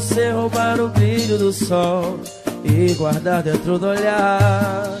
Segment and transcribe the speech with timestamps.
[0.00, 2.20] você roubar o brilho do sol
[2.62, 4.96] e guardar dentro do olhar.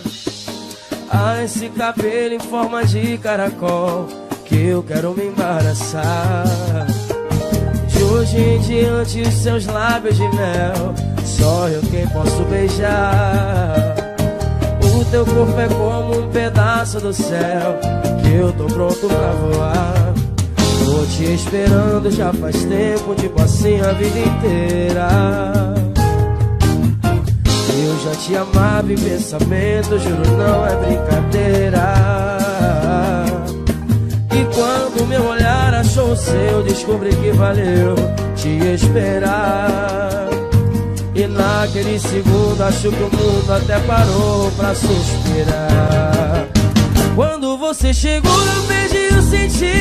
[1.08, 4.08] Ah, esse cabelo em forma de caracol
[4.44, 6.44] que eu quero me embaraçar.
[7.86, 10.92] De hoje em diante, os seus lábios de mel,
[11.24, 13.94] só eu quem posso beijar.
[14.82, 17.78] O teu corpo é como um pedaço do céu
[18.20, 19.97] que eu tô pronto pra voar.
[21.16, 25.08] Te esperando já faz tempo, tipo assim a vida inteira.
[27.80, 32.38] Eu já te amava em pensamento, juro não é brincadeira.
[34.32, 37.94] E quando meu olhar achou o seu, descobri que valeu
[38.36, 40.28] te esperar.
[41.14, 46.46] E naquele segundo acho que o mundo até parou pra suspirar.
[47.16, 49.77] Quando você chegou, eu perdi o sentido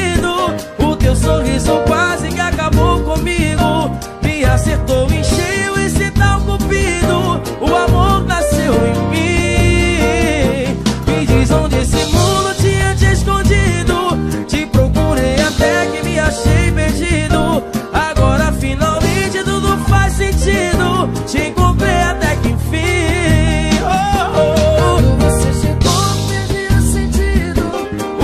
[8.74, 10.78] em mim.
[11.06, 14.18] Me diz onde esse mundo tinha te escondido.
[14.48, 17.64] Te procurei até que me achei perdido.
[17.94, 21.10] Agora finalmente tudo faz sentido.
[21.26, 23.80] Te encontrei até que enfim.
[23.84, 24.56] Oh, oh.
[24.82, 27.64] Quando você chegou, perdi o sentido.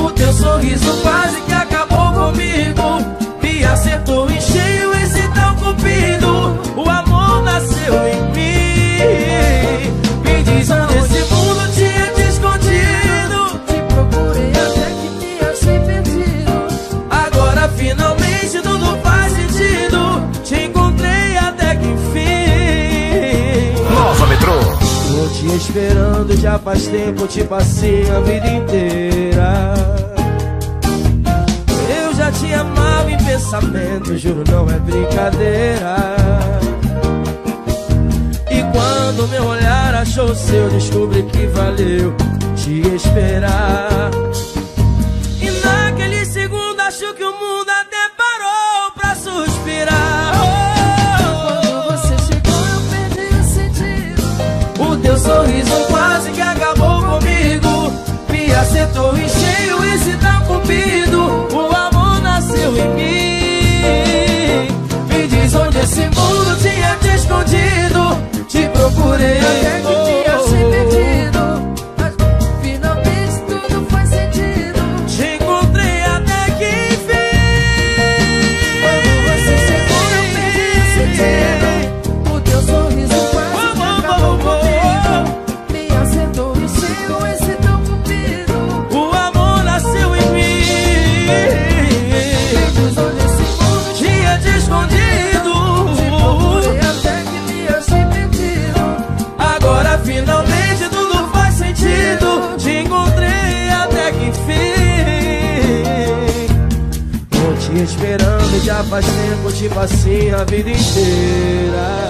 [0.04, 1.13] O teu sorriso quase
[25.54, 29.94] Te esperando já faz tempo, te passei a vida inteira
[32.40, 35.96] te amava em pensamento, juro não é brincadeira.
[38.50, 42.16] E quando meu olhar achou seu, descobri que valeu
[42.56, 44.12] te esperar.
[45.42, 47.70] E naquele segundo acho que o mundo
[58.74, 61.13] acertou em cheio esse tal cupido.
[108.64, 112.03] Já faz tempo, tipo assim a vida inteira.